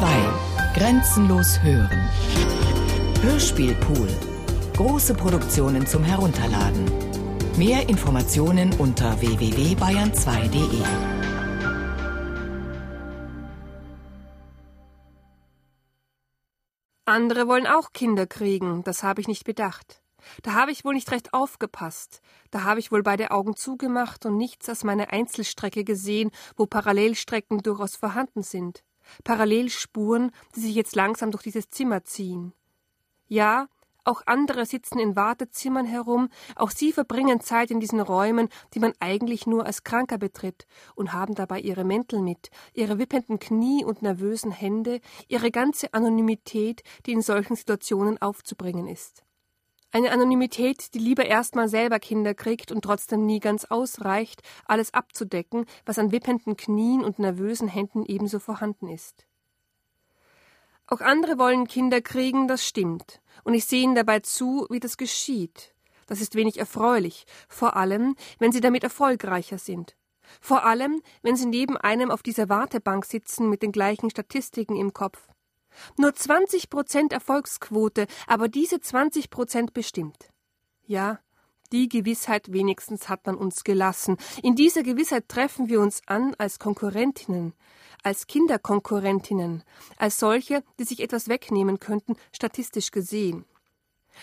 [0.00, 0.06] 2.
[0.72, 2.08] Grenzenlos hören.
[3.20, 4.08] Hörspielpool.
[4.74, 6.86] Große Produktionen zum Herunterladen.
[7.58, 10.82] Mehr Informationen unter www.bayern2.de.
[17.04, 20.00] Andere wollen auch Kinder kriegen, das habe ich nicht bedacht.
[20.42, 22.22] Da habe ich wohl nicht recht aufgepasst.
[22.50, 27.58] Da habe ich wohl beide Augen zugemacht und nichts als meine Einzelstrecke gesehen, wo Parallelstrecken
[27.58, 28.82] durchaus vorhanden sind.
[29.24, 32.52] Parallelspuren, die sich jetzt langsam durch dieses Zimmer ziehen.
[33.28, 33.68] Ja,
[34.04, 38.92] auch andere sitzen in Wartezimmern herum, auch sie verbringen Zeit in diesen Räumen, die man
[38.98, 44.02] eigentlich nur als Kranker betritt, und haben dabei ihre Mäntel mit, ihre wippenden Knie und
[44.02, 49.22] nervösen Hände, ihre ganze Anonymität, die in solchen Situationen aufzubringen ist.
[49.92, 55.66] Eine Anonymität, die lieber erstmal selber Kinder kriegt und trotzdem nie ganz ausreicht, alles abzudecken,
[55.84, 59.26] was an wippenden Knien und nervösen Händen ebenso vorhanden ist.
[60.86, 64.96] Auch andere wollen Kinder kriegen, das stimmt, und ich sehe ihnen dabei zu, wie das
[64.96, 65.74] geschieht.
[66.06, 69.96] Das ist wenig erfreulich, vor allem, wenn sie damit erfolgreicher sind.
[70.40, 74.92] Vor allem, wenn sie neben einem auf dieser Wartebank sitzen mit den gleichen Statistiken im
[74.92, 75.28] Kopf.
[75.96, 80.30] Nur 20 Prozent Erfolgsquote, aber diese 20 Prozent bestimmt.
[80.86, 81.20] Ja,
[81.72, 84.16] die Gewissheit wenigstens hat man uns gelassen.
[84.42, 87.54] In dieser Gewissheit treffen wir uns an als Konkurrentinnen,
[88.02, 89.62] als Kinderkonkurrentinnen,
[89.96, 93.44] als solche, die sich etwas wegnehmen könnten, statistisch gesehen.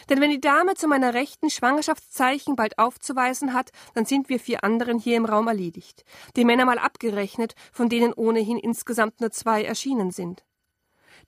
[0.10, 4.64] Denn wenn die Dame zu meiner rechten Schwangerschaftszeichen bald aufzuweisen hat, dann sind wir vier
[4.64, 6.04] anderen hier im Raum erledigt.
[6.36, 10.44] Die Männer mal abgerechnet, von denen ohnehin insgesamt nur zwei erschienen sind.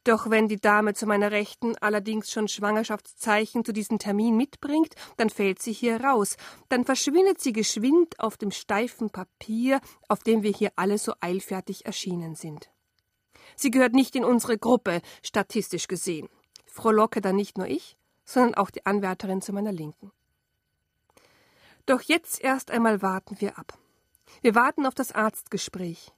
[0.05, 5.30] Doch wenn die Dame zu meiner Rechten allerdings schon Schwangerschaftszeichen zu diesem Termin mitbringt, dann
[5.30, 6.38] fällt sie hier raus,
[6.69, 11.86] dann verschwindet sie geschwind auf dem steifen Papier, auf dem wir hier alle so eilfertig
[11.86, 12.70] erschienen sind.
[13.55, 16.30] Sie gehört nicht in unsere Gruppe, statistisch gesehen.
[16.66, 20.11] Frohlocke dann nicht nur ich, sondern auch die Anwärterin zu meiner Linken.
[21.86, 23.77] Doch jetzt erst einmal warten wir ab.
[24.42, 26.14] Wir warten auf das Arztgespräch.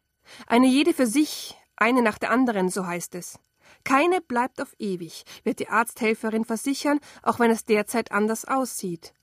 [0.45, 3.39] Eine jede für sich, eine nach der anderen, so heißt es.
[3.83, 9.13] Keine bleibt auf ewig, wird die Arzthelferin versichern, auch wenn es derzeit anders aussieht.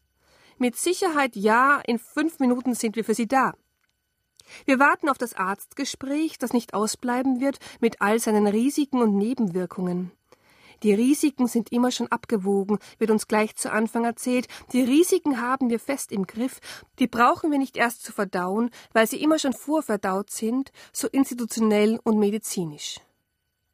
[0.58, 3.54] Mit Sicherheit ja, in fünf Minuten sind wir für Sie da.
[4.64, 10.10] Wir warten auf das Arztgespräch, das nicht ausbleiben wird, mit all seinen Risiken und Nebenwirkungen.
[10.82, 14.46] Die Risiken sind immer schon abgewogen, wird uns gleich zu Anfang erzählt.
[14.72, 16.60] Die Risiken haben wir fest im Griff.
[17.00, 21.98] Die brauchen wir nicht erst zu verdauen, weil sie immer schon vorverdaut sind, so institutionell
[22.04, 23.00] und medizinisch.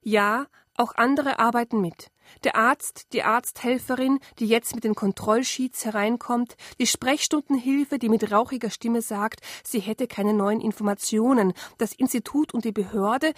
[0.03, 0.47] Ja,
[0.77, 2.11] auch andere arbeiten mit.
[2.43, 8.71] Der Arzt, die Arzthelferin, die jetzt mit den Kontrollsheets hereinkommt, die Sprechstundenhilfe, die mit rauchiger
[8.71, 13.33] Stimme sagt, sie hätte keine neuen Informationen, das Institut und die Behörde,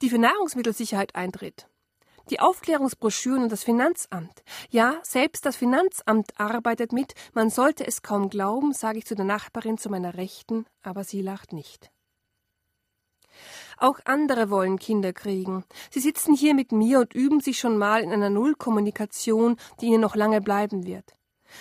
[0.00, 1.68] die für Nahrungsmittelsicherheit eintritt.
[2.30, 4.42] Die Aufklärungsbroschüren und das Finanzamt.
[4.70, 7.14] Ja, selbst das Finanzamt arbeitet mit.
[7.34, 11.20] Man sollte es kaum glauben, sage ich zu der Nachbarin zu meiner Rechten, aber sie
[11.20, 11.90] lacht nicht.
[13.82, 15.64] Auch andere wollen Kinder kriegen.
[15.90, 20.00] Sie sitzen hier mit mir und üben sich schon mal in einer Nullkommunikation, die ihnen
[20.00, 21.16] noch lange bleiben wird.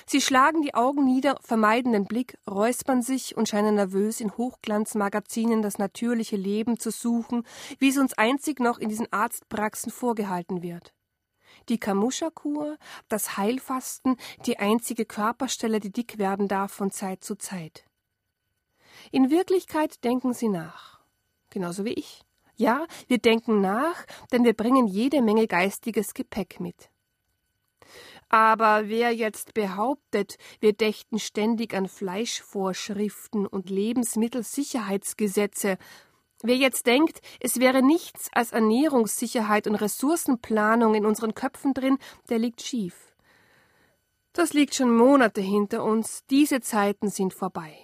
[0.06, 5.64] Sie schlagen die Augen nieder, vermeiden den Blick, räuspern sich und scheinen nervös in Hochglanzmagazinen
[5.64, 7.44] das natürliche Leben zu suchen,
[7.80, 10.94] wie es uns einzig noch in diesen Arztpraxen vorgehalten wird.
[11.70, 12.78] Die Kamuscha-Kur,
[13.10, 17.84] das Heilfasten, die einzige Körperstelle, die dick werden darf von Zeit zu Zeit.
[19.10, 21.01] In Wirklichkeit denken sie nach
[21.52, 22.24] genauso wie ich.
[22.56, 26.90] Ja, wir denken nach, denn wir bringen jede Menge geistiges Gepäck mit.
[28.30, 35.78] Aber wer jetzt behauptet, wir dächten ständig an Fleischvorschriften und Lebensmittelsicherheitsgesetze,
[36.42, 41.98] wer jetzt denkt, es wäre nichts als Ernährungssicherheit und Ressourcenplanung in unseren Köpfen drin,
[42.30, 43.12] der liegt schief.
[44.34, 47.78] Das liegt schon Monate hinter uns, diese Zeiten sind vorbei.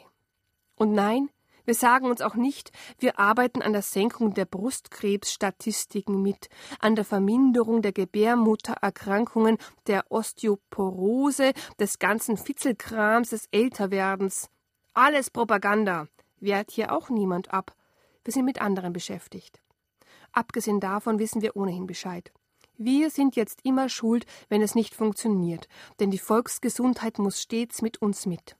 [0.75, 1.29] Und nein,
[1.67, 6.47] wir sagen uns auch nicht, wir arbeiten an der Senkung der Brustkrebsstatistiken mit,
[6.79, 14.49] an der Verminderung der Gebärmuttererkrankungen, der Osteoporose, des ganzen Fitzelkrams, des Älterwerdens.
[14.93, 16.07] Alles Propaganda.
[16.39, 17.75] Wehrt hier auch niemand ab.
[18.23, 19.59] Wir sind mit anderen beschäftigt.
[20.31, 22.31] Abgesehen davon wissen wir ohnehin Bescheid.
[22.77, 25.67] Wir sind jetzt immer schuld, wenn es nicht funktioniert,
[25.99, 28.55] denn die Volksgesundheit muss stets mit uns mit.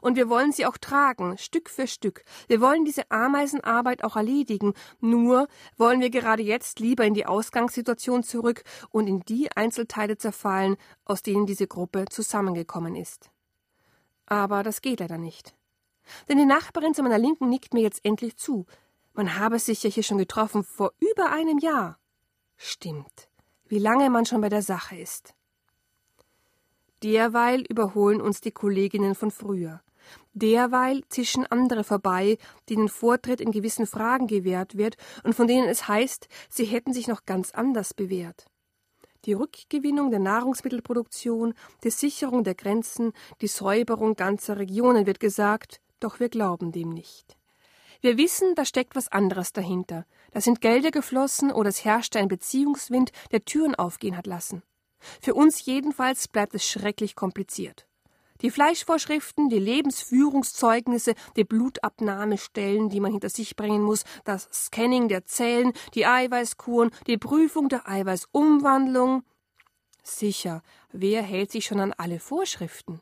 [0.00, 2.24] Und wir wollen sie auch tragen, Stück für Stück.
[2.48, 4.74] Wir wollen diese Ameisenarbeit auch erledigen.
[5.00, 10.76] Nur wollen wir gerade jetzt lieber in die Ausgangssituation zurück und in die Einzelteile zerfallen,
[11.04, 13.30] aus denen diese Gruppe zusammengekommen ist.
[14.26, 15.54] Aber das geht leider nicht.
[16.28, 18.66] Denn die Nachbarin zu meiner Linken nickt mir jetzt endlich zu.
[19.14, 21.98] Man habe sich ja hier schon getroffen vor über einem Jahr.
[22.56, 23.28] Stimmt,
[23.66, 25.34] wie lange man schon bei der Sache ist.
[27.02, 29.82] Derweil überholen uns die Kolleginnen von früher.
[30.34, 32.38] Derweil zischen andere vorbei,
[32.68, 37.08] denen Vortritt in gewissen Fragen gewährt wird und von denen es heißt, sie hätten sich
[37.08, 38.46] noch ganz anders bewährt.
[39.24, 41.54] Die Rückgewinnung der Nahrungsmittelproduktion,
[41.84, 47.36] die Sicherung der Grenzen, die Säuberung ganzer Regionen wird gesagt, doch wir glauben dem nicht.
[48.00, 50.06] Wir wissen, da steckt was anderes dahinter.
[50.32, 54.64] Da sind Gelder geflossen oder es herrschte ein Beziehungswind, der Türen aufgehen hat lassen.
[55.20, 57.86] Für uns jedenfalls bleibt es schrecklich kompliziert.
[58.42, 65.24] Die Fleischvorschriften, die Lebensführungszeugnisse, die Blutabnahmestellen, die man hinter sich bringen muss, das Scanning der
[65.26, 69.22] Zellen, die Eiweißkuren, die Prüfung der Eiweißumwandlung.
[70.02, 73.00] Sicher, wer hält sich schon an alle Vorschriften?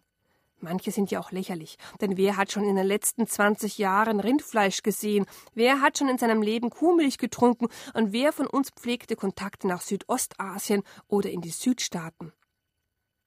[0.61, 4.83] Manche sind ja auch lächerlich, denn wer hat schon in den letzten 20 Jahren Rindfleisch
[4.83, 5.25] gesehen?
[5.55, 7.69] Wer hat schon in seinem Leben Kuhmilch getrunken?
[7.95, 12.33] Und wer von uns pflegte Kontakte nach Südostasien oder in die Südstaaten?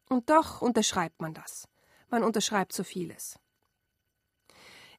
[0.10, 1.68] Und doch unterschreibt man das.
[2.10, 3.40] Man unterschreibt so vieles.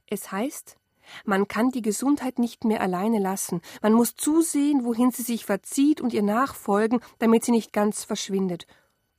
[0.06, 0.76] Es heißt,
[1.24, 3.60] man kann die Gesundheit nicht mehr alleine lassen.
[3.80, 8.66] Man muss zusehen, wohin sie sich verzieht und ihr nachfolgen, damit sie nicht ganz verschwindet.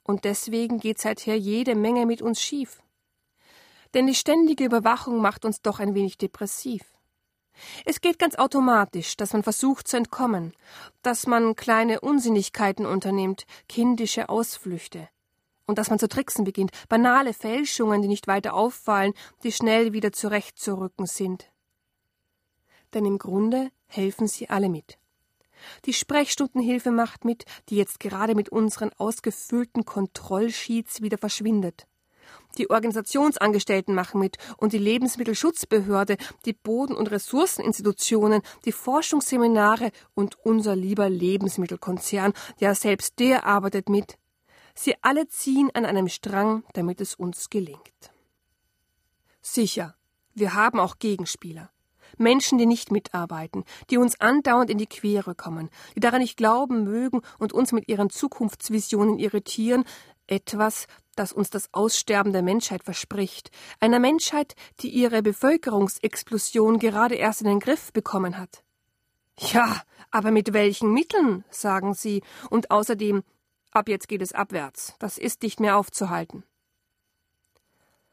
[0.03, 2.81] Und deswegen geht seither jede Menge mit uns schief.
[3.95, 6.83] Denn die ständige Überwachung macht uns doch ein wenig depressiv.
[7.86, 10.53] Es geht ganz automatisch, dass man versucht zu entkommen,
[11.01, 15.07] dass man kleine Unsinnigkeiten unternimmt, kindische Ausflüchte
[15.65, 19.13] und dass man zu tricksen beginnt, banale Fälschungen, die nicht weiter auffallen,
[19.44, 21.50] die schnell wieder zurechtzurücken sind.
[22.94, 25.00] Denn im Grunde helfen sie alle mit.
[25.86, 31.88] Die Sprechstundenhilfe macht mit, die jetzt gerade mit unseren ausgefüllten Kontrollsheets wieder verschwindet.
[32.57, 40.75] Die Organisationsangestellten machen mit und die Lebensmittelschutzbehörde, die Boden- und Ressourceninstitutionen, die Forschungsseminare und unser
[40.75, 44.18] lieber Lebensmittelkonzern, ja selbst der arbeitet mit.
[44.74, 48.12] Sie alle ziehen an einem Strang, damit es uns gelingt.
[49.42, 49.96] Sicher,
[50.34, 51.72] wir haben auch Gegenspieler.
[52.18, 56.84] Menschen, die nicht mitarbeiten, die uns andauernd in die Quere kommen, die daran nicht glauben
[56.84, 59.86] mögen und uns mit ihren Zukunftsvisionen irritieren,
[60.27, 67.42] etwas, das uns das Aussterben der Menschheit verspricht, einer Menschheit, die ihre Bevölkerungsexplosion gerade erst
[67.42, 68.63] in den Griff bekommen hat.
[69.38, 69.81] Ja,
[70.12, 73.24] aber mit welchen Mitteln, sagen sie, und außerdem
[73.75, 74.95] Ab jetzt geht es abwärts.
[75.00, 76.45] Das ist nicht mehr aufzuhalten.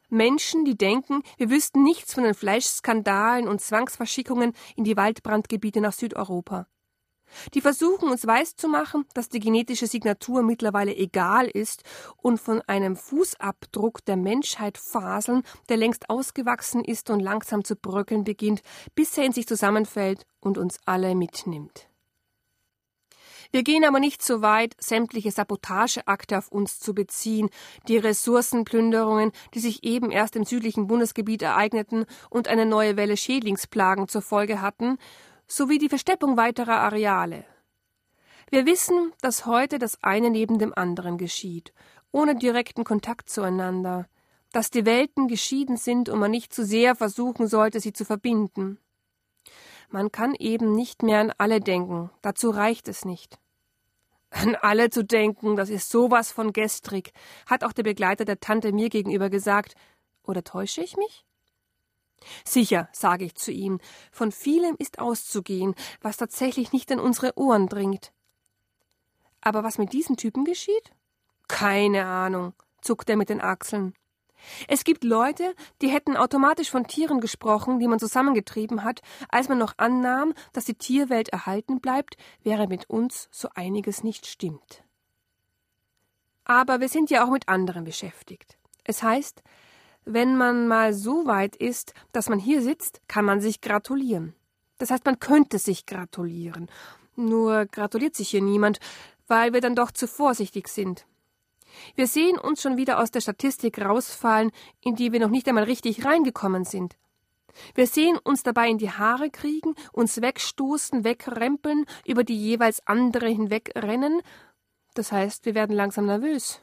[0.09, 5.93] Menschen, die denken, wir wüssten nichts von den Fleischskandalen und Zwangsverschickungen in die Waldbrandgebiete nach
[5.93, 6.67] Südeuropa.
[7.53, 11.83] Die versuchen uns weiszumachen, dass die genetische Signatur mittlerweile egal ist
[12.17, 18.23] und von einem Fußabdruck der Menschheit faseln, der längst ausgewachsen ist und langsam zu bröckeln
[18.23, 18.61] beginnt,
[18.95, 21.87] bis er in sich zusammenfällt und uns alle mitnimmt.
[23.53, 27.51] Wir gehen aber nicht so weit, sämtliche Sabotageakte auf uns zu beziehen,
[27.87, 34.07] die Ressourcenplünderungen, die sich eben erst im südlichen Bundesgebiet ereigneten und eine neue Welle Schädlingsplagen
[34.07, 34.97] zur Folge hatten,
[35.47, 37.45] sowie die Versteppung weiterer Areale.
[38.49, 41.73] Wir wissen, dass heute das eine neben dem anderen geschieht,
[42.11, 44.07] ohne direkten Kontakt zueinander,
[44.51, 48.77] dass die Welten geschieden sind und man nicht zu sehr versuchen sollte, sie zu verbinden.
[49.89, 53.39] Man kann eben nicht mehr an alle denken, dazu reicht es nicht.
[54.29, 57.11] An alle zu denken, das ist sowas von gestrig,
[57.45, 59.75] hat auch der Begleiter der Tante mir gegenüber gesagt.
[60.23, 61.25] Oder täusche ich mich?
[62.45, 63.79] Sicher, sage ich zu ihm,
[64.11, 68.11] von vielem ist auszugehen, was tatsächlich nicht in unsere Ohren dringt.
[69.41, 70.93] Aber was mit diesen Typen geschieht?
[71.47, 73.93] Keine Ahnung, zuckt er mit den Achseln.
[74.67, 79.57] Es gibt Leute, die hätten automatisch von Tieren gesprochen, die man zusammengetrieben hat, als man
[79.57, 84.83] noch annahm, dass die Tierwelt erhalten bleibt, wäre mit uns so einiges nicht stimmt.
[86.45, 88.57] Aber wir sind ja auch mit anderen beschäftigt.
[88.83, 89.43] Es heißt,
[90.05, 94.33] wenn man mal so weit ist, dass man hier sitzt, kann man sich gratulieren.
[94.77, 96.69] Das heißt, man könnte sich gratulieren.
[97.15, 98.79] Nur gratuliert sich hier niemand,
[99.27, 101.05] weil wir dann doch zu vorsichtig sind.
[101.95, 105.63] Wir sehen uns schon wieder aus der Statistik rausfallen, in die wir noch nicht einmal
[105.63, 106.95] richtig reingekommen sind.
[107.75, 113.27] Wir sehen uns dabei in die Haare kriegen, uns wegstoßen, wegrempeln, über die jeweils andere
[113.27, 114.21] hinwegrennen.
[114.95, 116.62] Das heißt, wir werden langsam nervös.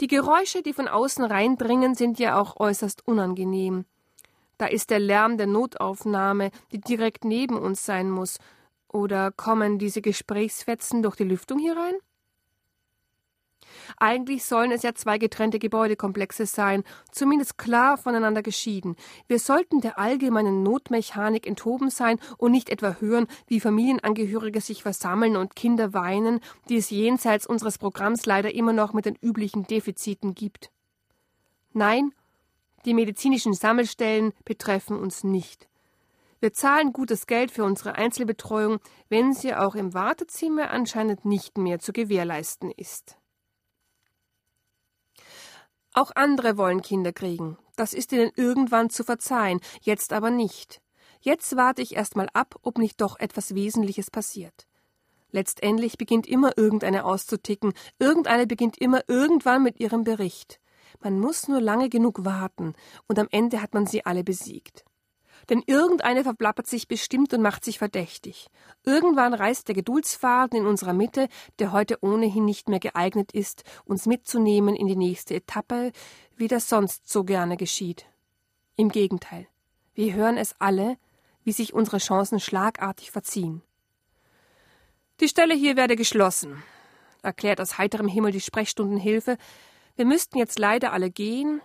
[0.00, 3.84] Die Geräusche, die von außen reindringen, sind ja auch äußerst unangenehm.
[4.58, 8.38] Da ist der Lärm der Notaufnahme, die direkt neben uns sein muss.
[8.88, 11.94] Oder kommen diese Gesprächsfetzen durch die Lüftung hier rein?
[13.98, 18.96] Eigentlich sollen es ja zwei getrennte Gebäudekomplexe sein, zumindest klar voneinander geschieden.
[19.26, 25.36] Wir sollten der allgemeinen Notmechanik enthoben sein und nicht etwa hören, wie Familienangehörige sich versammeln
[25.36, 30.34] und Kinder weinen, die es jenseits unseres Programms leider immer noch mit den üblichen Defiziten
[30.34, 30.70] gibt.
[31.72, 32.12] Nein,
[32.84, 35.68] die medizinischen Sammelstellen betreffen uns nicht.
[36.40, 38.80] Wir zahlen gutes Geld für unsere Einzelbetreuung,
[39.10, 43.19] wenn sie auch im Wartezimmer anscheinend nicht mehr zu gewährleisten ist.
[45.92, 47.58] Auch andere wollen Kinder kriegen.
[47.76, 50.80] Das ist ihnen irgendwann zu verzeihen, jetzt aber nicht.
[51.20, 54.66] Jetzt warte ich erst mal ab, ob nicht doch etwas Wesentliches passiert.
[55.32, 60.60] Letztendlich beginnt immer irgendeine auszuticken, irgendeine beginnt immer irgendwann mit ihrem Bericht.
[61.00, 62.74] Man muss nur lange genug warten,
[63.06, 64.84] und am Ende hat man sie alle besiegt.
[65.48, 68.48] Denn irgendeine verplappert sich bestimmt und macht sich verdächtig.
[68.84, 71.28] Irgendwann reißt der Geduldsfaden in unserer Mitte,
[71.58, 75.92] der heute ohnehin nicht mehr geeignet ist, uns mitzunehmen in die nächste Etappe,
[76.36, 78.06] wie das sonst so gerne geschieht.
[78.76, 79.46] Im Gegenteil.
[79.94, 80.96] Wir hören es alle,
[81.44, 83.62] wie sich unsere Chancen schlagartig verziehen.
[85.20, 86.62] Die Stelle hier werde geschlossen,
[87.22, 89.36] erklärt aus heiterem Himmel die Sprechstundenhilfe.
[89.96, 91.60] Wir müssten jetzt leider alle gehen,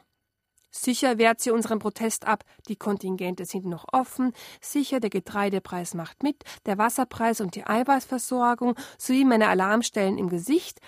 [0.78, 6.22] Sicher wehrt sie unseren Protest ab, die Kontingente sind noch offen, sicher der Getreidepreis macht
[6.22, 10.82] mit, der Wasserpreis und die Eiweißversorgung sowie meine Alarmstellen im Gesicht,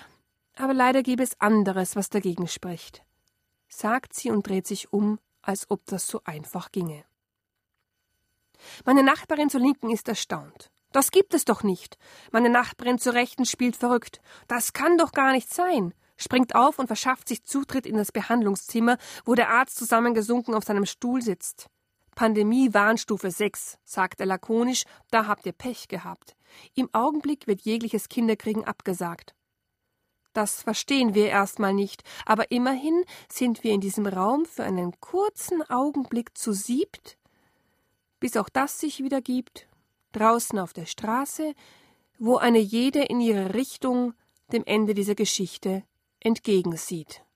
[0.57, 3.03] aber leider gäbe es anderes, was dagegen spricht.
[3.69, 7.05] Sagt sie und dreht sich um, als ob das so einfach ginge.
[8.83, 10.69] Meine Nachbarin zur Linken ist erstaunt.
[10.91, 11.97] Das gibt es doch nicht.
[12.33, 14.19] Meine Nachbarin zur Rechten spielt verrückt.
[14.49, 18.97] Das kann doch gar nicht sein springt auf und verschafft sich Zutritt in das Behandlungszimmer,
[19.25, 21.67] wo der Arzt zusammengesunken auf seinem Stuhl sitzt.
[22.15, 26.35] Pandemie Warnstufe 6, sagt er lakonisch, da habt ihr Pech gehabt.
[26.73, 29.35] Im Augenblick wird jegliches Kinderkriegen abgesagt.
[30.33, 35.61] Das verstehen wir erstmal nicht, aber immerhin sind wir in diesem Raum für einen kurzen
[35.69, 37.17] Augenblick zu siebt,
[38.19, 39.67] bis auch das sich wieder gibt,
[40.11, 41.53] draußen auf der Straße,
[42.19, 44.13] wo eine jede in ihre Richtung
[44.51, 45.83] dem Ende dieser Geschichte
[46.19, 47.26] entgegensieht.